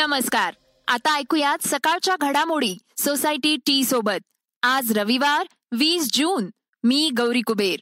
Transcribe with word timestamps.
नमस्कार. 0.00 0.54
आता 0.88 1.14
ऐकूयात 1.14 1.66
सकाळच्या 1.66 2.16
घडामोडी 2.20 2.76
सोसायटी 2.98 3.56
टी 3.56 3.84
सोबत. 3.84 4.22
आज 4.62 4.98
रविवार 4.98 5.46
वीस 5.72 6.10
जून. 6.12 6.50
मी 6.84 7.10
गौरी 7.16 7.40
कुबेर. 7.40 7.80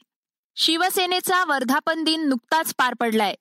शिवसेनेचा 0.55 1.45
वर्धापन 1.45 2.03
दिन 2.03 2.27
नुकताच 2.27 2.73
पार 2.77 2.93
पडलाय. 2.99 3.35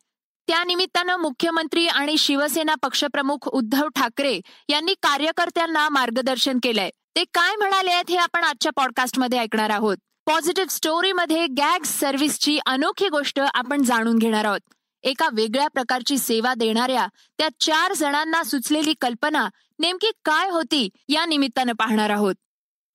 त्यानिमित्तानं 0.46 1.16
मुख्यमंत्री 1.16 1.86
आणि 1.86 2.18
शिवसेना 2.18 2.74
पक्षप्रमुख 2.74 3.48
उद्धव 3.48 3.88
ठाकरे 3.88 4.40
यांनी 4.68 4.94
कार्यकर्त्यांना 5.02 5.88
मार्गदर्शन 5.88 6.58
केलंय. 6.62 6.90
ते 7.16 7.24
काय 7.24 7.56
म्हणाले 7.56 7.90
आहेत 7.90 8.10
हे 8.10 8.16
आपण 8.16 8.44
आजच्या 8.44 8.72
पॉडकास्टमध्ये 8.76 9.38
ऐकणार 9.38 9.70
आहोत. 9.70 9.96
पॉझिटिव्ह 10.26 10.70
स्टोरीमध्ये 10.70 11.46
गॅग 11.46 11.82
सर्व्हिसची 11.82 12.58
अनोखी 12.66 13.08
गोष्ट 13.08 13.40
आपण 13.54 13.82
जाणून 13.82 14.18
घेणार 14.18 14.44
आहोत. 14.44 14.60
एका 15.02 15.28
वेगळ्या 15.32 15.68
प्रकारची 15.68 16.18
सेवा 16.18 16.54
देणाऱ्या 16.54 17.06
त्या 17.38 17.48
चार 17.60 17.94
जणांना 17.94 18.42
सुचलेली 18.42 18.94
कल्पना 19.00 19.48
नेमकी 19.78 20.10
काय 20.24 20.50
होती 20.50 20.88
या 21.08 21.26
निमित्तानं 21.26 21.72
पाहणार 21.72 22.10
आहोत. 22.10 22.34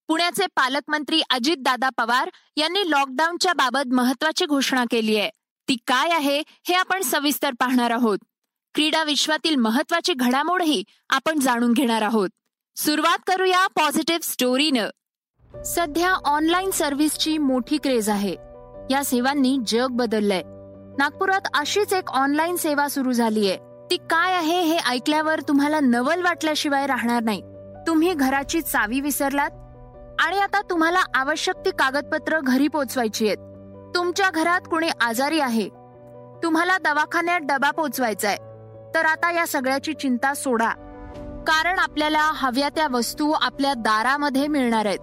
पुण्याचे 0.08 0.46
पालकमंत्री 0.56 1.22
अजितदादा 1.30 1.90
पवार 1.90 2.30
यांनी 2.58 2.92
लॉकडाऊनच्या 2.92 3.54
बाबत 3.54 3.94
महत्वाची 3.94 4.46
घोषणा 4.46 4.86
केली 4.92 5.18
आहे. 5.18 5.30
ती 5.68 5.78
काय 5.88 6.10
आहे 6.10 6.40
हे 6.40 6.74
आपण 6.74 7.02
सविस्तर 7.02 7.52
पाहणार 7.60 7.92
आहोत. 7.92 8.18
क्रीडा 8.74 9.04
विश्वातील 9.04 9.56
महत्वाची 9.56 10.14
घडामोडही 10.14 10.84
आपण 11.10 11.40
जाणून 11.40 11.74
घेणार 11.74 12.02
आहोत. 12.02 12.30
सुरुवात 12.76 13.18
करूया 13.28 13.68
पॉझिटिव्ह 13.68 14.20
स्टोरीनं. 14.24 14.90
सध्या 15.66 16.12
ऑनलाईन 16.12 16.72
सर्व्हिसची 16.72 17.38
मोठी 17.38 17.78
क्रेज 17.78 18.10
आहे. 18.10 18.36
या 18.92 19.02
सेवांनी 19.06 19.58
जग 19.68 19.88
बदललंय. 19.92 20.42
नागपुरात 20.98 21.42
अशीच 21.54 21.94
एक 21.94 22.10
ऑनलाईन 22.10 22.56
सेवा 22.56 22.88
सुरू 22.88 23.12
झालीय. 23.12 23.56
ती 23.92 23.98
काय 23.98 24.34
आहे 24.34 24.62
हे 24.62 24.78
ऐकल्यावर 24.78 25.40
तुम्हाला 25.40 25.80
नवल 25.80 26.22
वाटल्याशिवाय 26.22 26.88
राहणार 26.88 27.24
नाही. 27.24 27.42
तुम्ही 27.88 28.14
घराची 28.14 28.62
चावी 28.62 29.02
विसरलात? 29.02 29.50
आणि 30.20 30.40
आता 30.40 30.62
तुम्हाला 30.62 31.00
आवश्यक 31.14 31.56
ती 31.56 31.70
कागदपत्र 31.70 32.40
घरी 32.40 32.68
पोचवायची 32.68 33.28
आहेत. 33.28 33.38
तुमच्या 33.96 34.30
घरात 34.30 34.62
कुणी 34.62 34.90
आजारी 35.02 35.40
आहे? 35.40 35.70
तुम्हाला 36.44 36.78
दवाखान्यात 36.78 37.40
डबा 37.44 37.72
पोचवायचा 37.72 38.28
आहे 38.28 38.38
तर 38.96 39.06
आता 39.06 39.32
या 39.32 39.48
सगळ्याची 39.48 39.94
चिंता 39.94 40.34
सोडा. 40.34 40.70
कारण 41.48 41.80
आपल्याला 41.80 42.32
हव्या 42.34 42.70
त्या 42.70 42.88
वस्तू 42.92 43.32
आपल्या 43.32 43.74
दारामध्ये 43.74 44.48
मिळणार 44.48 44.86
आहेत. 44.86 45.00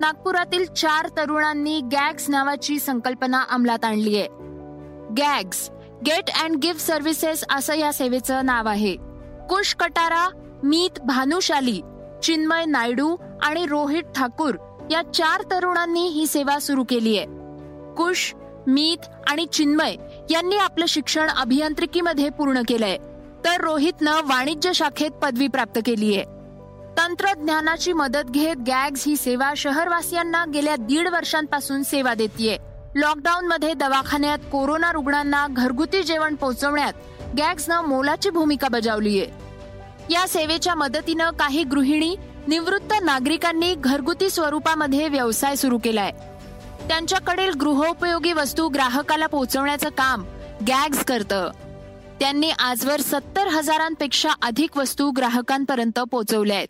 नागपुरातील 0.00 0.64
चार 0.64 1.08
तरुणांनी 1.16 1.80
गॅग्स 1.80 2.30
नावाची 2.30 2.78
संकल्पना 2.78 3.44
अंमलात 3.50 3.84
आणली 3.84 4.16
आहे 4.18 4.28
गॅग्स 5.18 5.70
गेट 6.06 6.30
अँड 6.30 6.56
गिफ्ट 6.56 6.86
सर्व्हिसेस 6.86 7.44
असं 7.50 7.74
या 7.74 7.92
सेवेचं 7.92 8.46
नाव 8.46 8.68
आहे. 8.68 8.96
कुश 9.48 9.74
कटारा 9.74 10.28
मीत 10.62 11.00
भानुशाली 11.00 11.80
चिन्मय 12.22 12.64
नायडू 12.64 13.16
आणि 13.42 13.66
रोहित 13.66 14.02
ठाकूर 14.16 14.54
या 14.90 15.02
चार 15.02 15.42
तरुणांनी 15.50 16.08
ही 16.08 16.26
सेवा 16.26 16.58
सुरू 16.58 16.84
केली 16.88 17.18
आहे. 17.18 17.26
कुश 17.94 18.34
मीत 18.66 19.06
आणि 19.28 19.46
चिन्मय 19.46 19.96
यांनी 20.30 20.56
आपलं 20.56 20.86
शिक्षण 20.86 21.28
अभियांत्रिकीमध्ये 21.28 22.28
पूर्ण 22.28 22.62
केलंय. 22.68 22.96
तर 23.44 23.60
रोहितनं 23.60 24.14
वाणिज्य 24.14 24.72
शाखेत 24.72 25.10
पदवी 25.10 25.48
प्राप्त 25.48 25.80
केली 25.86 26.16
आहे. 26.16 26.24
तंत्रज्ञानाची 26.98 27.92
मदत 27.92 28.30
घेत 28.30 28.56
गॅग्स 28.66 29.04
ही 29.06 29.16
सेवा 29.16 29.52
शहरवासियांना 29.56 30.44
गेल्या 30.54 30.76
दीड 30.76 31.08
वर्षांपासून 31.08 31.82
सेवा 31.82 32.14
देतीये. 32.14 32.67
लॉकडाऊन 32.98 33.46
मध्ये 33.46 33.74
दवाखान्यात 33.74 34.38
कोरोना 34.52 34.92
रुग्णांना 34.92 35.46
घरगुती 35.50 36.02
जेवण 36.02 36.34
पोहोचवण्यात 36.34 36.92
गॅग्सनं 37.38 37.80
मोलाची 37.80 38.30
भूमिका 38.30 38.68
बजावली 38.68 39.20
आहे 39.20 40.12
या 40.12 40.26
सेवेच्या 40.28 40.74
मदतीनं 40.74 41.30
काही 41.30 41.62
गृहिणी 41.64 42.16
निवृत्त 42.46 42.94
नागरिकांनी 43.02 43.74
घरगुती 43.74 44.30
स्वरूपामध्ये 44.30 45.08
व्यवसाय 45.08 45.56
सुरू 45.56 45.78
केलाय. 45.78 46.10
त्यांच्याकडील 46.88 47.50
गृहोपयोगी 47.50 48.32
वस्तू 48.32 48.68
ग्राहकाला 48.68 49.26
पोहोचवण्याचं 49.26 49.88
काम 49.88 50.24
गॅग्स 50.68 51.04
करतं. 51.04 51.50
त्यांनी 52.20 52.50
आजवर 52.50 53.00
सत्तर 53.00 53.46
हजारांपेक्षा 53.46 54.28
अधिक 54.42 54.76
वस्तू 54.76 55.10
ग्राहकांपर्यंत 55.10 55.98
पोहोचवल्या 55.98 56.56
आहेत 56.56 56.68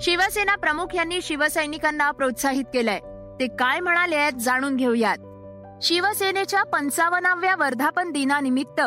शिवसेना 0.00 0.56
प्रमुख 0.56 0.86
यांनी 0.94 1.22
शिवसैनिकांना 1.22 2.10
प्रोत्साहित 2.10 2.64
केलंय. 2.74 2.98
ते 3.40 3.46
काय 3.46 3.80
म्हणाले 3.80 4.16
आहेत 4.16 4.32
जाणून 4.32 4.76
घेऊयात. 4.76 5.18
शिवसेनेच्या 5.82 6.62
पंचावन्नाव्या 6.62 7.54
वर्धापन 7.58 8.10
दिनानिमित्त 8.10 8.80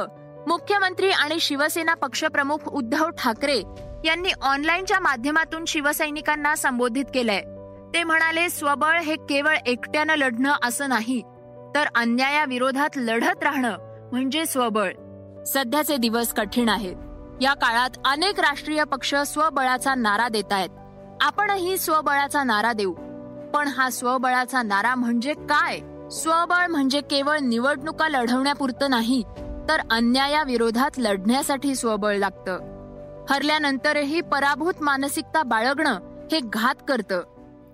मुख्यमंत्री 0.47 1.11
आणि 1.11 1.39
शिवसेना 1.39 1.93
पक्षप्रमुख 1.93 2.57
उद्धव 2.67 3.09
ठाकरे 3.09 3.57
यांनी 4.05 4.29
ऑनलाईनच्या 4.41 4.99
माध्यमातून 4.99 5.65
शिवसैनिकांना 5.65 6.55
संबोधित 6.55 7.05
केलंय. 7.13 7.41
ते 7.93 8.03
म्हणाले 8.03 8.49
स्वबळ 8.49 8.99
हे 8.99 9.15
केवळ 9.15 9.55
एकट्यानं 9.65 10.15
लढणं 10.15 10.53
असं 10.63 10.89
नाही 10.89 11.21
तर 11.75 11.87
अन्यायाविरोधात 11.95 12.89
लढत 12.95 13.43
राहणं 13.43 13.77
म्हणजे 14.11 14.45
स्वबळ. 14.45 14.91
सध्याचे 15.47 15.97
दिवस 15.97 16.33
कठीण 16.33 16.69
आहेत. 16.69 16.95
या 17.41 17.53
काळात 17.53 17.89
अनेक 18.05 18.39
राष्ट्रीय 18.39 18.83
पक्ष 18.83 19.15
स्वबळाचा 19.15 19.95
नारा 19.95 20.27
देत 20.27 20.53
आहेत 20.53 20.69
आपणही 21.21 21.77
स्वबळाचा 21.77 22.43
नारा 22.43 22.73
देऊ. 22.73 22.93
पण 23.53 23.67
हा 23.67 23.89
स्वबळाचा 23.89 24.61
नारा 24.61 24.95
म्हणजे 24.95 25.33
काय? 25.33 25.79
स्वबळ 26.11 26.67
म्हणजे 26.67 27.01
केवळ 27.01 27.37
निवडणुका 27.39 28.07
लढवण्यापुरतं 28.09 28.89
नाही 28.89 29.23
तर 29.69 29.81
अन्यायाविरोधात 29.91 30.91
लढण्यासाठी 30.97 31.75
स्वबळ 31.75 32.15
लागतं. 32.15 32.57
हरल्यानंतरही 33.29 34.21
पराभूत 34.21 34.81
मानसिकता 34.81 35.43
बाळगणं 35.43 35.99
हे 36.31 36.39
घात 36.43 36.75
करतं. 36.87 37.21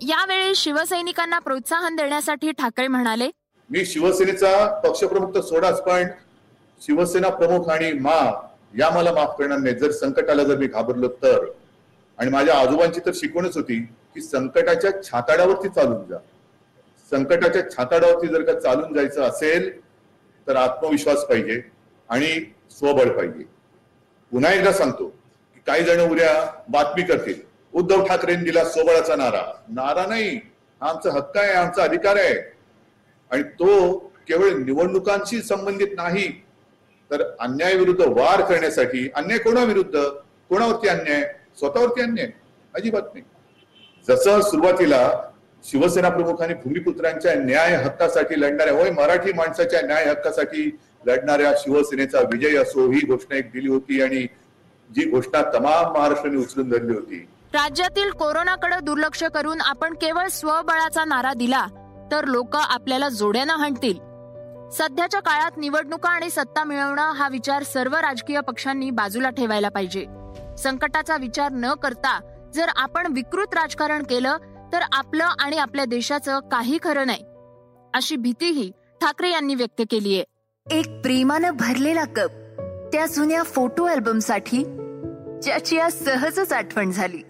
यावेळी 0.01 0.55
शिवसैनिकांना 0.55 1.39
प्रोत्साहन 1.39 1.95
देण्यासाठी 1.95 2.51
ठाकरे 2.51 2.87
म्हणाले 2.87 3.29
मी 3.69 3.85
शिवसेनेचा 3.85 4.81
पक्षप्रमुख 4.83 5.35
तर 5.35 5.41
सोडाच 5.41 5.81
पण 5.81 6.03
शिवसेना 6.81 7.29
प्रमुख 7.29 7.69
आणि 7.69 7.91
मा 7.93 8.19
या 8.79 8.89
मला 8.89 9.11
माफ 9.11 9.35
करणार 9.39 9.57
नाही 9.57 9.75
जर 9.75 9.91
संकट 9.91 10.29
आलं 10.29 10.43
जर 10.43 10.57
मी 10.57 10.67
घाबरलो 10.67 11.07
तर. 11.07 11.45
आणि 12.17 12.29
माझ्या 12.31 12.55
आजोबांची 12.55 12.99
तर 13.05 13.11
शिकवणच 13.15 13.57
होती 13.57 13.79
की 14.13 14.21
संकटाच्या 14.21 14.91
छाताड्यावरती 15.03 15.69
चालून 15.69 16.05
जा. 16.09 16.17
संकटाच्या 17.11 17.61
छाताड्यावरती 17.71 18.27
जर 18.27 18.43
का 18.43 18.59
चालून 18.59 18.93
जायचं 18.93 19.21
असेल 19.23 19.69
तर 20.47 20.55
आत्मविश्वास 20.55 21.25
पाहिजे 21.25 21.61
आणि 22.09 22.29
स्वबळ 22.71 23.09
पाहिजे. 23.09 23.43
पुन्हा 24.31 24.53
एकदा 24.53 24.71
सांगतो 24.71 25.07
की 25.07 25.61
काही 25.67 25.83
जण 25.83 25.99
उद्या 25.99 26.61
बातमी 26.69 27.03
करतील 27.03 27.41
उद्धव 27.73 28.05
ठाकरेंनी 28.05 28.45
दिला 28.45 28.63
स्वबळाचा 28.65 29.15
नारा. 29.15 29.43
नारा 29.69 30.05
नाही 30.05 30.35
हा 30.81 30.89
आमचा 30.89 31.11
हक्क 31.11 31.37
आहे 31.37 31.53
आमचा 31.53 31.83
अधिकार 31.83 32.15
आहे. 32.15 32.35
आणि 33.31 33.43
तो 33.43 33.97
केवळ 34.27 34.53
निवडणुकांशी 34.53 35.41
संबंधित 35.41 35.87
नाही 35.95 36.27
तर 37.11 37.21
अन्यायाविरुद्ध 37.39 38.01
वार 38.01 38.41
करण्यासाठी 38.41 39.09
अन्याय 39.15 39.39
कोणाविरुद्ध? 39.39 39.99
कोणावरती 40.49 40.87
अन्याय? 40.87 41.21
स्वतःवरती 41.57 42.01
अन्याय 42.01 42.29
अजिबात 42.75 43.13
नाही. 43.13 43.23
जसं 44.07 44.41
सुरुवातीला 44.41 45.09
शिवसेना 45.63 46.09
प्रमुखांनी 46.09 46.53
भूमिपुत्रांच्या 46.53 47.33
न्याय 47.35 47.75
हक्कासाठी 47.75 48.39
लढणाऱ्या 48.41 48.73
होय 48.73 48.89
मराठी 48.89 49.33
माणसाच्या 49.33 49.81
न्याय 49.81 50.05
हक्कासाठी 50.05 50.69
लढणाऱ्या 51.05 51.51
शिवसेनेचा 51.57 52.19
विजय 52.31 52.57
असो 52.57 52.89
ही 52.91 53.05
घोषणा 53.07 53.37
एक 53.37 53.51
दिली 53.51 53.69
होती 53.69 54.01
आणि 54.01 54.25
जी 54.89 55.09
घोषणा 55.09 55.41
तमाम 55.53 55.93
महाराष्ट्राने 55.93 56.37
उचलून 56.37 56.69
धरली 56.69 56.93
होती. 56.93 57.17
राज्यातील 57.53 58.09
कोरोनाकडे 58.09 58.79
दुर्लक्ष 58.79 59.23
करून 59.23 59.61
आपण 59.61 59.93
केवळ 59.93 60.27
स्वबळाचा 60.27 61.05
नारा 61.05 61.33
दिला 61.33 61.65
तर 62.11 62.25
लोक 62.25 62.55
आपल्याला 62.55 63.09
जोड्यानं 63.09 63.53
हाणतील. 63.53 63.97
सध्याच्या 64.71 65.19
काळात 65.19 65.51
निवडणुका 65.57 66.09
आणि 66.09 66.29
सत्ता 66.29 66.63
मिळवणं 66.63 67.11
हा 67.11 67.29
विचार 67.29 67.63
सर्व 67.63 67.95
राजकीय 67.95 68.39
पक्षांनी 68.41 68.89
बाजूला 68.89 69.29
ठेवायला 69.29 69.69
पाहिजे. 69.69 70.05
संकटाचा 70.57 71.17
विचार 71.17 71.51
न 71.51 71.73
करता 71.73 72.19
जर 72.53 72.65
आपण 72.75 73.13
विकृत 73.13 73.53
राजकारण 73.53 74.03
केलं 74.03 74.37
तर 74.73 74.79
आपलं 74.91 75.23
आणि 75.23 75.57
आपल्या 75.57 75.85
देशाचं 75.85 76.39
काही 76.39 76.77
खरं 76.83 77.07
नाही. 77.07 77.23
अशी 77.93 78.15
भीतीही 78.15 78.71
ठाकरे 79.01 79.29
यांनी 79.29 79.55
व्यक्त 79.55 79.81
केली 79.91 80.15
आहे. 80.15 80.23
एक 80.79 81.01
प्रेमानं 81.01 81.51
भरलेला 81.51 82.05
कप 82.05 82.29
त्या 82.93 83.05
जुन्या 83.05 83.43
फोटो 83.43 83.85
अल्बमसाठी 83.85 84.63
ज्याची 85.43 85.79
आज 85.79 85.93
सहजच 85.93 86.53
आठवण 86.53 86.91
झाली. 86.91 87.21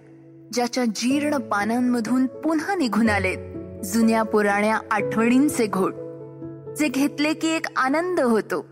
ज्याच्या 0.54 0.86
जीर्ण 0.86 1.38
पानांमधून 1.38 2.26
पुन्हा 2.26 2.76
निघून 2.76 3.10
आलेत 3.10 3.38
जुन्या 3.86 4.24
पुराण्या 4.24 4.80
आठवणींचे 4.92 5.68
घोट. 5.68 5.94
जे 6.80 6.88
घेतले 6.88 7.34
की 7.34 7.48
एक 7.48 7.66
आनंद 7.78 8.20
होतो. 8.20 8.66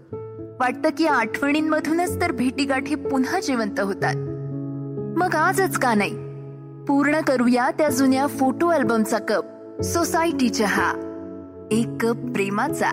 वाटतं 0.59 0.89
की 0.97 1.05
आठवणींमधूनच 1.05 2.21
तर 2.21 2.31
भेटीगाठी 2.31 2.95
पुन्हा 2.95 3.39
जिवंत 3.39 3.79
होतात. 3.79 4.15
मग 5.17 5.35
आजच 5.35 5.77
का 5.77 5.93
नाही? 5.93 6.11
पूर्ण 6.85 7.21
करूया 7.21 7.71
त्या 7.71 7.89
जुन्या 7.89 8.27
फोटो 8.27 8.67
अल्बमचा 8.67 9.17
कप 9.17 9.45
सोसायटी 9.83 10.49
चहा 10.49 10.91
एक 11.71 11.87
कप 12.01 12.15
प्रेमाचा. 12.15 12.91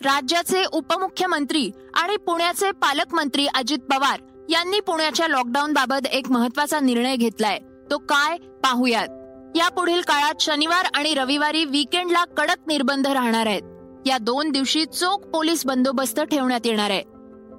राज्याचे 0.00 0.64
उपमुख्यमंत्री 0.72 1.70
आणि 1.94 2.16
पुण्याचे 2.16 2.70
पालकमंत्री 2.70 3.46
अजित 3.46 3.78
पवार 3.78 4.20
यांनी 4.48 4.80
पुण्याच्या 4.80 5.28
लॉकडाऊन 5.28 5.72
बाबत 5.72 6.06
एक 6.06 6.30
महत्त्वाचा 6.30 6.80
निर्णय 6.80 7.16
घेतलाय. 7.16 7.58
तो 7.90 7.98
काय 7.98 8.36
पाहूयात. 8.36 9.08
या 9.56 9.68
पुढील 9.68 10.00
काळात 10.00 10.34
शनिवार 10.40 10.86
आणि 10.94 11.14
रविवारी 11.14 11.64
विकेंडला 11.64 12.24
कडक 12.24 12.56
निर्बंध 12.66 13.06
राहणार 13.06 13.46
आहेत. 13.46 13.62
या 14.06 14.18
दोन 14.18 14.50
दिवशी 14.50 14.84
चोख 14.84 15.18
पोलीस 15.18 15.66
बंदोबस्त 15.66 16.20
ठेवण्यात 16.20 16.60
येणार 16.64 16.90
आहे. 16.90 17.02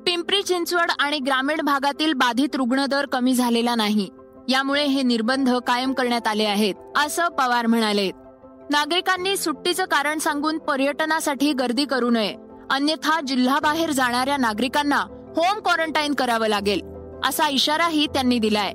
पिंपरी 0.06 0.44
चिंचवड 0.44 0.92
आणि 1.00 1.20
ग्रामीण 1.20 1.62
भागातील 1.62 2.14
बाधित 2.14 2.56
रुग्ण 2.56 2.86
दर 2.86 3.06
कमी 3.06 3.34
झालेला 3.34 3.76
नाही. 3.76 4.10
यामुळे 4.50 4.86
हे 4.86 5.02
निर्बंध 5.02 5.56
कायम 5.56 5.94
करण्यात 5.94 6.28
आले 6.28 6.44
आहेत 6.44 6.74
असं 6.96 7.28
पवार 7.28 7.66
म्हणाले. 7.66 8.12
नागरिकांनी 8.70 9.38
सुट्टीचं 9.38 9.86
कारण 9.86 10.20
सांगून 10.20 10.58
पर्यटनासाठी 10.58 11.54
गर्दी 11.54 11.86
करू 11.86 12.10
नये. 12.10 12.36
अन्यथा 12.70 13.22
जिल्हाबाहेर 13.22 13.92
जाणाऱ्या 13.92 14.38
नागरिकांना 14.38 15.04
होम 15.36 15.60
क्वारंटाईन 15.60 16.14
करावं 16.14 16.48
लागेल 16.48 16.82
असा 17.26 17.50
इशाराही 17.50 18.08
त्यांनी 18.08 18.40
दिलाय. 18.40 18.74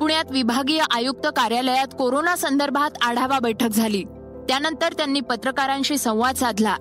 पुण्यात 0.00 0.24
विभागीय 0.30 0.82
आयुक्त 0.90 1.26
कार्यालयात 1.26 1.86
कोरोना 1.98 2.36
संदर्भात 2.36 2.90
आढावा 3.02 3.38
बैठक 3.38 3.68
झाली. 3.68 4.04
त्यानंतर 4.48 4.92
त्यांनी 4.92 5.20
पत्रकारांशी 5.20 5.98
संवाद 5.98 6.34
साधला. 6.34 6.74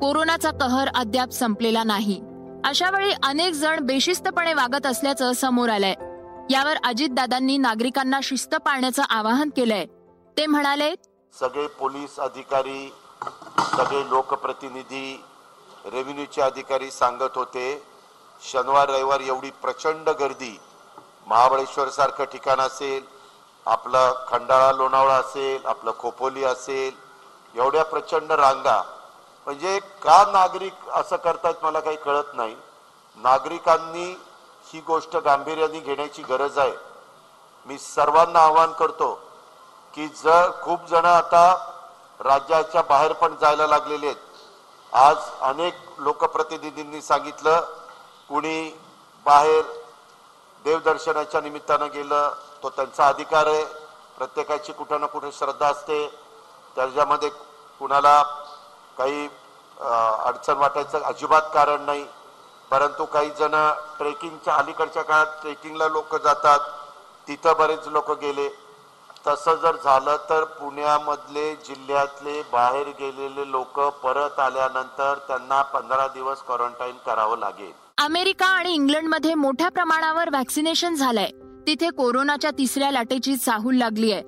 कोरोनाचा 0.00 0.50
कहर 0.50 0.88
अद्याप 0.94 1.30
संपलेला 1.30 1.84
नाही. 1.84 2.20
अशा 2.64 2.90
वेळी 2.90 3.12
अनेक 3.22 3.52
जण 3.52 3.80
बेशिस्तपणे 3.80 4.54
वागत 4.54 4.86
असल्याचं 4.86 5.32
समोर 5.32 5.68
आलंय. 5.68 5.94
यावर 6.50 6.76
अजितदादांनी 6.84 7.58
नागरिकांना 7.58 8.20
शिस्त 8.22 8.54
पाळण्याचं 8.54 9.02
आवाहन 9.10 9.50
केलंय. 9.50 9.86
ते 10.36 10.46
म्हणाले 10.46 10.94
सगळे 11.40 11.66
पोलीस 11.66 12.18
अधिकारी 12.18 12.92
सगळे 13.76 14.00
लोकप्रतिनिधी 14.10 15.20
रेव्हेन्यूचे 15.92 16.42
अधिकारी 16.42 16.90
सांगत 16.90 17.36
होते 17.36 17.82
शनिवार 18.52 18.88
रविवार 18.88 19.20
एवढी 19.20 19.50
प्रचंड 19.50 20.08
गर्दी 20.08 20.58
महाबळेश्वर 21.26 21.88
सारखं 21.88 22.24
ठिकाण 22.24 22.60
असेल 22.60 23.04
आपलं 23.66 24.12
खंडाळा 24.28 24.72
लोणावळा 24.72 25.14
असेल 25.14 25.66
आपलं 25.66 25.92
खोपोली 25.98 26.44
असेल 26.44 26.94
एवढ्या 27.54 27.84
प्रचंड 27.84 28.32
रांगा. 28.32 28.82
म्हणजे 29.46 29.78
का 30.02 30.24
नागरिक 30.32 30.88
असं 30.94 31.16
करतायत 31.16 31.62
मला 31.62 31.80
काही 31.80 31.96
कळत 31.96 32.34
नाही. 32.34 32.54
नागरिकांनी 33.18 34.04
ही 34.66 34.80
गोष्ट 34.86 35.16
गांभीर्याने 35.16 35.80
घेण्याची 35.80 36.22
गरज 36.22 36.58
आहे. 36.58 36.74
मी 37.66 37.78
सर्वांना 37.78 38.40
आवाहन 38.40 38.72
करतो 38.72 39.12
की 39.94 40.06
जर 40.22 40.50
खूप 40.62 40.86
जण 40.88 41.04
आता 41.04 41.52
राज्याच्या 42.20 42.82
बाहेर 42.82 43.12
पण 43.12 43.34
जायला 43.40 43.66
लागलेले 43.66 44.06
आहेत. 44.06 44.16
आज 44.92 45.16
अनेक 45.42 45.74
लोकप्रतिनिधींनी 45.98 47.00
सांगितलं 47.02 47.60
कुणी 48.28 48.70
बाहेर 49.26 49.62
देवदर्शनाच्या 50.66 51.40
निमित्तानं 51.40 51.88
गेलं 51.94 52.32
तो 52.62 52.70
त्यांचा 52.76 53.06
अधिकार 53.08 53.46
आहे. 53.46 53.64
प्रत्येकाची 54.18 54.72
कुठं 54.72 55.00
ना 55.00 55.06
कुठे 55.06 55.30
श्रद्धा 55.32 55.66
असते. 55.66 56.06
त्याच्यामध्ये 56.76 57.28
कुणाला 57.80 58.22
काही 58.98 59.28
अडचण 59.78 60.56
वाटायचं 60.58 61.02
अजिबात 61.02 61.50
कारण 61.54 61.82
नाही. 61.82 62.04
परंतु 62.70 63.04
काही 63.04 63.30
जण 63.38 63.54
ट्रेकिंगच्या 63.98 64.54
अलीकडच्या 64.54 65.02
काळात 65.02 65.40
ट्रेकिंगला 65.42 65.88
लोक 65.88 66.14
जातात. 66.16 66.60
तिथं 67.28 67.56
बरेच 67.58 67.86
लोक 67.88 68.10
गेले. 68.20 68.48
तसं 69.26 69.54
जर 69.62 69.76
झालं 69.76 70.16
तर 70.28 70.44
पुण्यामधले 70.58 71.54
जिल्ह्यातले 71.66 72.42
बाहेर 72.52 72.88
गेलेले 72.98 73.50
लोक 73.50 73.80
परत 74.02 74.38
आल्यानंतर 74.40 75.18
त्यांना 75.28 75.62
पंधरा 75.72 76.06
दिवस 76.08 76.42
क्वारंटाईन 76.42 76.96
करावं 77.06 77.38
लागेल. 77.38 77.72
अमेरिका 78.06 78.46
आणि 78.46 78.74
इंग्लंडमध्ये 78.74 79.34
मोठ्या 79.34 79.68
प्रमाणावर 79.68 80.30
व्हॅक्सिनेशन 80.30 80.94
झालंय. 80.94 81.30
तिथे 81.66 81.88
कोरोनाच्या 81.90 82.50
तिसऱ्या 82.50 82.90
लाटेची 82.90 83.36
चाहूल 83.36 83.76
लागली 83.76 84.12
आहे. 84.12 84.22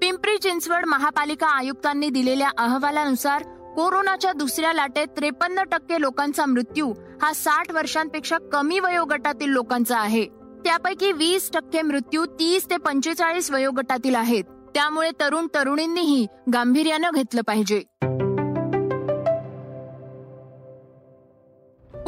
पिंपरी 0.00 0.38
चिंचवड 0.38 0.84
महापालिका 0.86 1.46
आयुक्तांनी 1.46 2.10
दिलेल्या 2.10 2.50
अहवालानुसार 2.58 3.42
कोरोनाच्या 3.76 4.32
दुसऱ्या 4.32 4.72
लाटेत 4.72 5.06
त्रेपन्न 5.16 5.62
टक्के 5.62 6.00
लोकांचा 6.00 6.46
मृत्यू 6.46 6.92
हा 7.22 7.32
साठ 7.32 7.72
वर्षांपेक्षा 7.72 8.36
कमी 8.52 8.80
वयोगटातील 8.80 9.48
लोकांचा 9.48 9.98
आहे. 9.98 10.24
त्यापैकी 10.64 11.12
वीस 11.12 11.50
टक्के 11.52 11.82
मृत्यू 11.82 12.26
तीस 12.26 12.70
ते 12.70 12.76
पंचेचाळीस 12.76 13.50
वयोगटातील 13.50 14.14
आहेत. 14.14 14.44
त्यामुळे 14.44 15.10
तरुण 15.20 15.46
तरुणींनीही 15.54 16.26
गांभीर्यानं 16.52 17.10
घेतलं 17.14 17.42
पाहिजे. 17.42 17.82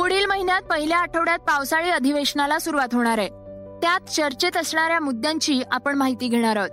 पुढील 0.06 0.26
महिन्यात 0.26 0.62
पहिल्या 0.62 0.98
आठवड्यात 0.98 1.38
पावसाळी 1.38 1.90
अधिवेशनाला 1.90 2.58
सुरुवात 2.58 2.88
होणार 2.92 3.18
आहे. 3.18 3.28
त्यात 3.82 4.00
चर्चेत 4.00 4.56
असणाऱ्या 4.56 5.00
मुद्द्यांची 5.00 5.62
आपण 5.72 5.96
माहिती 5.96 6.28
घेणार 6.28 6.56
आहोत. 6.56 6.70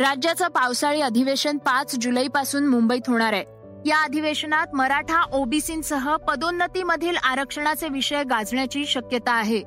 राज्याचं 0.00 0.48
पावसाळी 0.48 1.00
अधिवेशन 1.00 1.58
पाच 1.58 1.96
जुलैपासून 2.00 2.66
मुंबईत 2.66 3.00
होणार 3.08 3.32
आहे. 3.32 3.44
या 3.86 4.02
अधिवेशनात 4.02 4.66
मराठा 4.74 5.22
ओबीसींसह 5.32 6.16
पदोन्नतीमधील 6.16 7.16
आरक्षणाचे 7.16 7.88
विषय 7.88 8.22
गाजण्याची 8.22 8.86
शक्यता 8.86 9.32
आहे. 9.32 9.62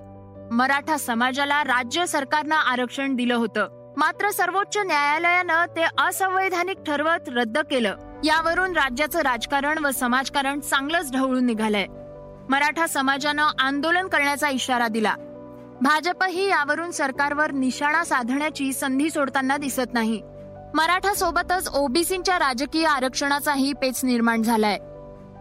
मराठा 0.52 0.98
समाजाला 0.98 1.64
राज्य 1.64 2.06
सरकारनं 2.06 2.56
आरक्षण 2.56 3.16
दिलं 3.16 3.36
होतं. 3.36 3.94
मात्र 3.98 4.30
सर्वोच्च 4.30 4.78
न्यायालयानं 4.78 5.66
ते 5.66 5.84
असंवैधानिक 5.98 6.78
ठरवत 6.88 7.30
रद्द 7.36 7.58
केलं. 7.58 7.96
यावरून 8.24 8.72
राज्याचं 8.72 9.20
राजकारण 9.20 9.86
व 9.86 9.92
समाजकारण 9.92 10.60
चांगलंच 10.60 11.12
ढवळून 11.12 11.46
निघालंय. 11.46 11.86
मराठा 12.50 12.88
समाजानं 12.88 13.48
आंदोलन 13.60 14.08
करण्याचा 14.08 14.50
इशारा 14.50 14.88
दिला. 14.88 15.16
भाजपही 15.82 16.48
यावरून 16.50 16.92
सरकारवर 16.92 17.52
निशाणा 17.52 18.04
साधण्याची 18.04 18.74
संधी 18.74 19.10
सोडताना 19.10 19.58
दिसत 19.58 19.94
नाही. 19.94 20.22
मराठा 20.76 21.14
सोबतच 21.14 21.70
ओबीसींच्या 21.74 22.40
राजकीय 22.40 22.86
आरक्षणाचाही 22.86 23.74
पेच 23.74 24.06
निर्माण 24.06 24.42
झालाय. 24.42 24.78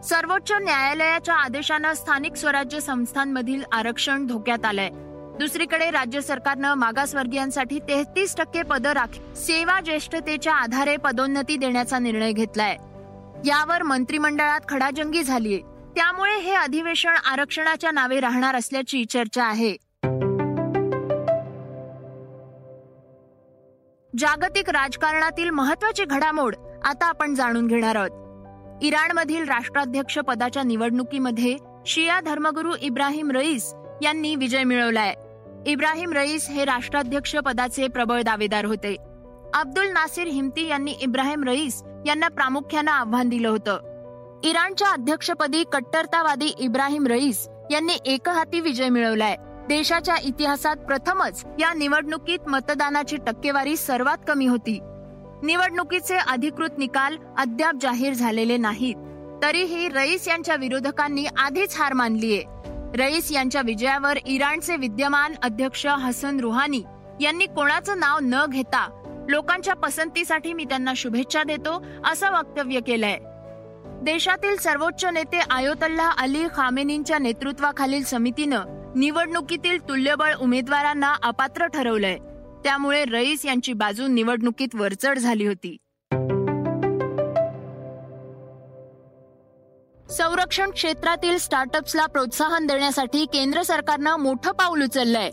सर्वोच्च 0.02 0.52
न्यायालयाच्या 0.52 1.34
आदेशानं 1.34 1.92
स्थानिक 1.92 2.36
स्वराज्य 2.36 2.80
संस्थांमधील 2.80 3.62
आरक्षण 3.72 4.26
धोक्यात 4.26 4.64
आलंय. 4.64 4.88
दुसरीकडे 5.38 5.90
राज्य 5.90 6.20
सरकारनं 6.20 6.74
मागासवर्गीयांसाठी 6.74 7.78
तेहतीस 7.78 8.36
टक्के 8.36 8.62
पदं 8.62 8.90
राखी 8.90 9.36
सेवा 9.36 9.81
ज्येष्ठतेच्या 9.81 10.55
आधारे 10.55 10.96
पदोन्नती 10.96 11.56
देण्याचा 11.56 11.98
निर्णय 11.98 12.32
घेतलाय. 12.32 12.76
यावर 13.44 13.82
मंत्रिमंडळात 13.82 14.60
खडाजंगी 14.69 15.22
झालीय. 15.22 15.58
त्यामुळे 15.96 16.39
हे 16.39 16.55
अधिवेशन 16.55 17.15
आरक्षणाच्या 17.24 17.91
नावे 17.91 18.20
राहणार 18.20 18.55
असल्याची 18.55 19.05
चर्चा 19.05 19.44
आहे. 19.44 19.77
जागतिक 24.19 24.70
राजकारणातील 24.70 25.51
महत्वाची 25.51 26.05
घडामोड 26.05 26.55
आता 26.84 27.06
आपण 27.06 27.34
जाणून 27.34 27.67
घेणार 27.67 27.96
आहोत. 27.96 28.82
इराणमधील 28.82 29.44
राष्ट्राध्यक्ष 29.44 30.19
पदाच्या 30.19 30.63
निवडणुकीमध्ये 30.63 31.56
शिया 31.86 32.20
धर्मगुरू 32.20 32.74
इब्राहिम 32.81 33.31
रईस 33.31 33.74
यांनी 34.03 34.34
विजय 34.34 34.65
मिळवलाय. 34.65 35.15
इब्राहिम 35.67 36.13
रईस 36.13 36.48
हे 36.48 36.65
राष्ट्राध्यक्ष 36.65 37.36
पदाचे 37.36 37.89
प्रबळ 37.89 38.22
दावेदार 38.22 38.65
होते. 38.65 38.96
अब्दुल 39.55 39.86
नासिर 39.86 40.27
हिमती 40.27 40.67
यांनी 40.67 40.93
इब्राहिम 40.93 41.44
रईस 41.44 41.82
यांना 42.06 42.29
प्रामुख्यानं 42.29 42.91
आव्हान 42.91 43.29
दिलं 43.29 43.48
होतं. 43.48 43.94
इराणच्या 44.44 44.89
अध्यक्षपदी 44.89 45.65
कट्टरतावादी 45.72 46.46
इब्राहिम 46.58 47.06
रईस 47.06 47.48
यांनी 47.70 47.93
एकहाती 48.05 48.60
विजय 48.60 48.89
मिळवलाय. 48.89 49.36
देशाच्या 49.69 50.17
इतिहासात 50.24 50.77
प्रथमच 50.77 51.44
या 51.60 51.72
निवडणुकीत 51.74 52.48
मतदानाची 52.48 53.17
टक्केवारी 53.17 53.77
सर्वात 53.77 54.19
कमी 54.29 54.46
होती. 54.46 54.79
निवडणुकीचे 55.43 56.17
अधिकृत 56.17 56.79
निकाल 56.79 57.17
अद्याप 57.39 57.74
जाहीर 57.81 58.13
झालेले 58.13 58.56
नाहीत. 58.56 58.94
तरीही 59.43 59.89
रईस 59.89 60.29
यांच्या 60.29 60.56
विरोधकांनी 60.56 61.27
आधीच 61.39 61.77
हार 61.79 61.93
मानलीये. 61.93 62.43
रईस 62.96 63.32
यांच्या 63.32 63.63
विजयावर 63.65 64.19
इराणचे 64.27 64.77
विद्यमान 64.77 65.34
अध्यक्ष 65.43 65.86
हसन 65.86 66.41
रुहानी 66.41 66.82
यांनी 67.20 67.46
कोणाचं 67.46 67.98
नाव 67.98 68.19
न 68.22 68.44
घेता 68.48 68.89
लोकांच्या 69.29 69.74
पसंतीसाठी 69.74 70.53
मी 70.53 70.65
त्यांना 70.65 70.93
शुभेच्छा 70.96 71.43
देतो 71.43 71.84
असं 72.05 72.32
वक्तव्य 72.32 72.81
केलंय. 72.81 73.19
देशातील 74.05 74.56
सर्वोच्च 74.56 75.05
नेते 75.05 75.41
आयोतल्ला 75.51 76.11
अली 76.19 76.44
खामेनींच्या 76.55 77.19
नेतृत्वाखालील 77.19 78.05
समितीनं 78.05 78.93
निवडणुकीतील 78.96 79.89
तुल्यबळ 79.89 80.34
उमेदवारांना 80.34 81.15
अपात्र 81.23 81.67
ठरवलंय. 81.67 82.19
त्यामुळे 82.65 83.05
रईस 83.05 83.44
यांची 83.44 83.73
बाजू 83.73 84.06
निवडणुकीत 84.06 84.69
वरचढ 84.75 85.19
झाली 85.19 85.46
होती. 85.46 85.77
संरक्षण 90.11 90.70
क्षेत्रातील 90.70 91.39
स्टार्टअप्सला 91.39 92.06
प्रोत्साहन 92.06 92.67
देण्यासाठी 92.67 93.25
केंद्र 93.25 93.63
सरकारनं 93.63 94.17
मोठं 94.17 94.53
पाऊल 94.53 94.82
उचललंय. 94.82 95.31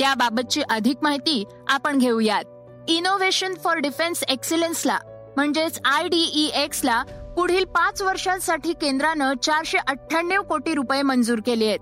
त्याबाबतची 0.00 0.62
अधिक 0.70 0.96
माहिती 1.02 1.44
आपण 1.68 1.98
घेऊयात. 1.98 2.44
इनोव्हेशन 2.88 3.54
फॉर 3.54 3.76
डिफेन्स 3.76 4.24
एक्सिलन्सला 4.28 4.98
म्हणजेच 5.36 5.80
आय 5.84 6.08
डी 6.08 6.50
ला 6.84 7.02
पुढील 7.36 7.64
पाच 7.64 8.02
वर्षांसाठी 8.02 8.72
केंद्रानं 8.72 9.32
चारशे 9.42 9.78
अठ्ठ्याण्णव 9.78 10.42
कोटी 10.42 10.74
रुपये 10.74 11.02
मंजूर 11.02 11.38
केले 11.46 11.66
आहेत. 11.66 11.78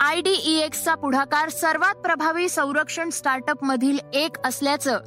आयडीईएक्सचा 0.00 0.94
पुढाकार 0.94 1.48
सर्वात 1.48 1.94
प्रभावी 1.94 2.48
संरक्षण 2.48 3.10
स्टार्टअप 3.10 3.64
मधील 3.64 3.98
एक 4.12 4.36
असल्याचं 4.44 4.98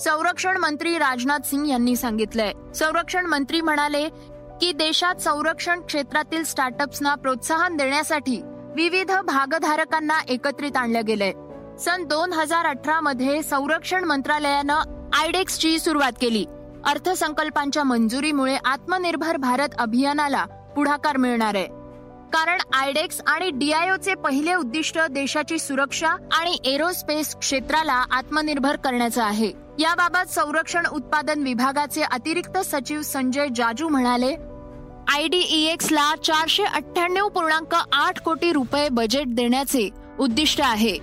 संरक्षण 0.00 0.56
मंत्री 0.56 0.98
राजनाथ 0.98 1.38
सिंग 1.44 1.66
यांनी 1.66 1.96
सांगितलंय. 1.96 2.52
संरक्षण 2.74 3.26
मंत्री 3.26 3.60
म्हणाले 3.60 4.08
की 4.60 4.72
देशात 4.72 5.14
संरक्षण 5.14 5.80
क्षेत्रातील 5.80 6.44
स्टार्टअप्सना 6.44 7.14
प्रोत्साहन 7.14 7.76
देण्यासाठी 7.76 8.40
विविध 8.76 9.12
भागधारकांना 9.12 10.20
एकत्रित 10.28 10.76
आणलं 10.76 11.00
गेलंय. 11.06 11.32
सन 11.78 12.04
दोन 12.04 12.32
हजार 12.32 12.66
अठरा 12.66 13.00
मध्ये 13.00 13.42
संरक्षण 13.42 14.04
मंत्रालयानं 14.04 15.10
आयडेक्सची 15.12 15.78
सुरुवात 15.78 16.12
केली. 16.20 16.44
अर्थसंकल्पांच्या 16.86 17.84
मंजुरीमुळे 17.84 18.56
आत्मनिर्भर 18.64 19.36
भारत 19.36 19.68
अभियानाला 19.78 20.44
पुढाकार 20.76 21.16
मिळणार 21.16 21.54
आहे. 21.54 21.66
कारण 22.32 22.58
आयडेक्स 22.72 23.20
आणि 23.26 23.50
डीआयओचे 23.50 24.14
पहिले 24.14 24.54
उद्दिष्ट 24.54 24.98
देशाची 25.10 25.58
सुरक्षा 25.58 26.08
आणि 26.08 26.56
एरोस्पेस 26.64 27.36
क्षेत्राला 27.36 28.04
आत्मनिर्भर 28.10 28.76
करण्याचं 28.76 29.22
आहे. 29.22 29.52
याबाबत 29.78 30.30
संरक्षण 30.30 30.86
उत्पादन 30.92 31.42
विभागाचे 31.42 32.02
अतिरिक्त 32.02 32.58
सचिव 32.58 33.02
संजय 33.02 33.46
जाजू 33.56 33.88
म्हणाले 33.88 34.34
आयडीईएक्स 35.08 35.92
ला 35.92 36.14
चारशे 36.16 36.64
अठ्ठ्याण्णव 36.64 37.28
पूर्णांक 37.28 37.74
आठ 37.92 38.20
कोटी 38.20 38.52
रुपये 38.52 38.88
बजेट 38.88 39.34
देण्याचे 39.34 39.88
उद्दिष्ट 40.18 40.60
आहे. 40.60 40.98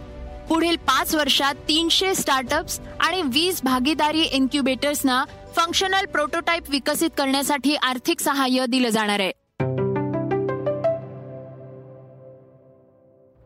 पुढील 0.49 0.75
पाच 0.77 1.15
वर्षात 1.15 1.55
तीनशे 1.67 2.13
स्टार्टअप्स 2.15 2.79
आणि 2.99 3.21
वीस 3.21 3.61
भागीदारी 3.63 4.21
इन्क्युबेटर्सना 4.21 5.23
फंक्शनल 5.55 6.05
प्रोटोटाईप 6.05 6.63
विकसित 6.69 7.09
करण्यासाठी 7.17 7.75
आर्थिक 7.75 8.19
सहाय्य 8.19 8.65
दिलं 8.69 8.89
जाणार 8.89 9.19
आहे. 9.19 9.31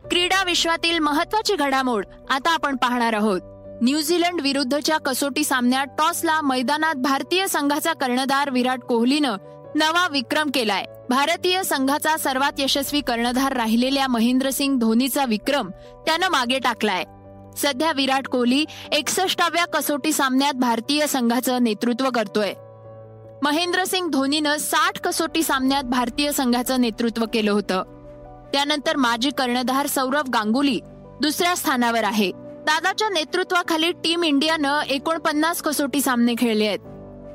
क्रीडा 0.09 0.43
विश्वातील 0.43 0.99
महत्वाची 0.99 1.55
घडामोड 1.55 2.05
आता 2.29 2.53
आपण 2.53 2.75
पाहणार 2.75 3.13
आहोत. 3.13 3.41
न्यूझीलंड 3.81 4.41
विरुद्धच्या 4.41 4.97
कसोटी 4.97 5.43
सामन्यात 5.43 5.87
टॉसला 5.97 6.41
मैदानात 6.41 6.95
भारतीय 6.95 7.47
संघाचा 7.47 7.93
कर्णधार 7.93 8.49
विराट 8.49 8.79
कोहलीनं 8.79 9.37
नवा 9.75 10.07
विक्रम 10.11 10.49
केलाय. 10.53 10.85
भारतीय 11.09 11.63
संघाचा 11.63 12.17
सर्वात 12.17 12.53
यशस्वी 12.59 13.01
कर्णधार 13.01 13.53
राहिलेल्या 13.53 14.07
महेंद्रसिंग 14.07 14.79
धोनीचा 14.79 15.25
विक्रम 15.25 15.69
त्यानं 16.05 16.27
मागे 16.27 16.59
टाकलाय. 16.59 17.03
सध्या 17.55 17.91
विराट 17.91 18.27
कोहली 18.27 18.65
एकसष्टाव्या 18.91 19.65
कसोटी 19.65 20.11
सामन्यात 20.11 20.53
भारतीय 20.53 21.07
संघाचं 21.07 21.63
नेतृत्व 21.63 22.09
करतोय. 22.09 22.53
महेंद्रसिंग 23.43 24.09
धोनीनं 24.09 24.57
साठ 24.57 24.99
कसोटी 24.99 25.43
सामन्यात 25.43 25.83
भारतीय 25.83 26.31
संघाचं 26.31 26.81
नेतृत्व 26.81 27.25
केलं 27.33 27.51
होतं. 27.51 27.83
त्यानंतर 28.53 28.95
माजी 28.95 29.29
कर्णधार 29.37 29.87
सौरव 29.87 30.21
गांगुली 30.33 30.79
दुसऱ्या 31.21 31.55
स्थानावर 31.55 32.03
आहे. 32.03 32.31
दादाच्या 32.35 33.09
नेतृत्वाखाली 33.09 33.91
टीम 33.91 34.23
इंडियानं 34.23 34.81
एकोणपन्नास 34.81 35.61
कसोटी 35.61 36.01
सामने 36.01 36.33
खेळले 36.37 36.67
आहेत. 36.67 36.79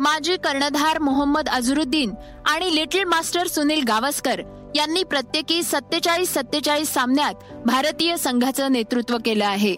माजी 0.01 0.37
कर्णधार 0.37 0.99
मोहम्मद 0.99 1.49
अझरुद्दीन 1.49 2.15
आणि 2.47 2.75
लिटिल 2.75 3.05
मास्टर 3.05 3.47
सुनील 3.47 3.85
गावस्कर 3.89 4.41
यांनी 4.77 5.03
प्रत्येकी 5.03 5.63
सत्तेचाळीस 5.63 6.35
सत्तेचाळीस 6.35 6.89
सामन्यात 6.89 7.35
भारतीय 7.67 8.17
संघाचं 8.17 8.73
नेतृत्व 8.73 9.17
केलं 9.25 9.47
आहे. 9.47 9.77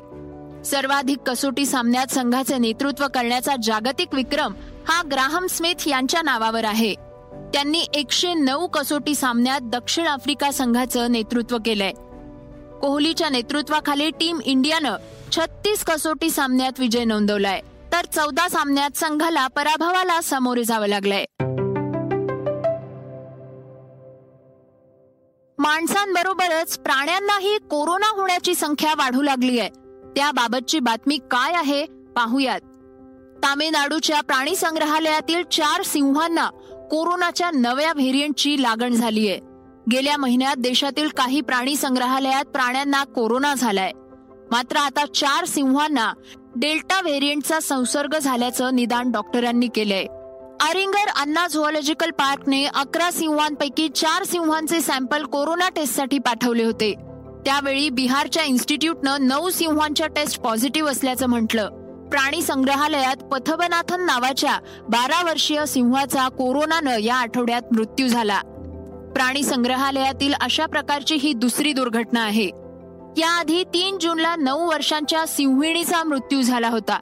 सर्वाधिक 0.65 1.19
कसोटी 1.19 1.67
सामन्यात 1.67 2.07
संघाचे 2.07 2.59
नेतृत्व 2.59 3.07
करण्याचा 3.15 3.55
जागतिक 3.63 4.15
विक्रम 4.15 4.55
हा 4.89 5.03
ग्राहम 5.11 5.47
स्मिथ 5.47 5.89
यांच्या 5.89 6.23
नावावर 6.23 6.65
आहे. 6.65 6.95
त्यांनी 7.55 7.87
एकशे 7.95 8.35
नऊ 8.35 8.67
कसोटी 8.67 9.15
सामन्यात 9.15 9.61
दक्षिण 9.61 10.07
आफ्रिका 10.07 10.51
संघाचं 10.51 11.13
नेतृत्व 11.13 11.59
केलंय. 11.65 11.93
कोहलीच्या 12.83 13.29
नेतृत्वाखाली 13.29 14.11
टीम 14.11 14.41
इंडियानं 14.45 14.97
छत्तीस 15.33 15.85
कसोटी 15.85 16.31
सामन्यात 16.31 16.73
विजय 16.79 17.05
नोंदवलाय. 17.05 17.61
तर 17.93 18.05
चौदा 18.05 18.49
सामन्यात 18.49 18.97
संघाला 18.97 19.47
पराभवाला 19.47 20.21
सामोरे 20.21 20.65
जावं 20.65 20.87
लागलंय. 20.87 21.25
माणसांबरोबरच 25.59 26.79
प्राण्यांनाही 26.79 27.59
कोरोना 27.59 28.21
होण्याची 28.21 28.55
संख्या 28.55 28.95
वाढू 28.99 29.23
लागली 29.23 29.59
आहे 29.59 29.82
त्याबाबतची 30.17 30.79
बातमी 30.79 31.19
काय 31.31 31.53
आहे 31.53 31.85
पाहूयात. 32.17 32.61
तामिळनाडूच्या 33.45 34.21
प्राणी 34.21 34.57
संग्रहालयातील 34.57 35.43
चार 35.53 35.83
सिंहांना 35.83 36.49
कोरोनाच्या 36.91 37.51
नव्या 37.51 37.93
व्हेरियंटची 37.93 38.63
लागण 38.63 38.93
झालीय 38.93 39.39
गेल्या 39.93 40.17
महिन्यात 40.17 40.57
देशातील 40.57 41.09
काही 41.09 41.41
प्राणी 41.41 41.77
संग्रहालयात 41.77 42.45
प्राण्यांना 42.45 43.05
कोरोना 43.05 43.55
झालाय. 43.55 43.93
मात्र 44.51 44.77
आता 44.77 45.05
चार 45.15 45.45
सिंहांना 45.45 46.13
डेल्टा 46.57 47.01
व्हेरियंटचा 47.01 47.61
संसर्ग 47.61 48.19
झाल्याचं 48.19 48.75
निदान 48.75 49.11
डॉक्टरांनी 49.11 49.69
केलंय. 49.75 50.05
अरिंगर 50.61 51.09
अण्णा 51.09 51.47
झुऑलॉजिकल 51.47 52.11
पार्कने 52.11 52.65
अकरा 52.65 53.11
सिंहांपैकी 53.11 53.89
चार 53.89 54.25
सिंहांचे 54.25 54.81
सॅम्पल 54.81 55.23
कोरोना 55.23 55.69
टेस्टसाठी 55.69 56.19
पाठवले 56.19 56.65
होते. 56.65 56.95
त्यावेळी 57.47 57.91
बिहारच्या 57.91 58.43
इन्स्टिट्यूटनं 58.43 59.17
नऊ 59.21 59.51
सिंहांच्या 59.51 60.07
टेस्ट 60.07 60.41
पॉझिटिव्ह 60.41 60.91
असल्याचं 60.91 61.27
म्हटलं. 61.27 61.69
प्राणी 62.09 62.43
संग्रहालयात 62.43 63.17
पथबनाथन 63.17 64.01
नावाच्या 64.01 64.59
बारा 64.89 65.25
वर्षीय 65.25 65.67
सिंहाचा 65.67 66.29
कोरोनानं 66.29 66.99
या 66.99 67.17
आठवड्यात 67.17 67.63
मृत्यू 67.73 68.09
झाला. 68.09 68.41
प्राणी 69.15 69.43
संग्रहालयातील 69.43 70.35
अशा 70.41 70.67
प्रकारची 70.67 71.15
ही 71.15 71.33
दुसरी 71.33 71.73
दुर्घटना 71.73 72.21
आहे. 72.21 72.47
याआधी 73.17 73.65
तीन 73.65 73.99
जूनला 73.99 74.37
नऊ 74.37 74.71
वर्षांच्या 74.71 75.27
सिंहिणीचा 75.27 76.05
मृत्यू 76.05 76.43
झाला 76.43 76.69
होता. 76.69 76.99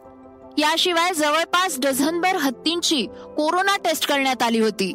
याशिवाय 0.59 1.15
जवळपास 1.15 1.77
डझनभर 1.79 2.37
हत्तींची 2.37 3.07
कोरोना 3.37 3.77
टेस्ट 3.77 4.09
करण्यात 4.09 4.43
आली 4.43 4.59
होती. 4.59 4.95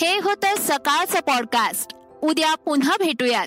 हे 0.00 0.18
होतं 0.18 0.56
सकाळचं 0.58 1.20
पॉडकास्ट. 1.20 1.92
उद्या 2.22 2.54
पुन्हा 2.54 2.96
भेटूयात. 2.98 3.46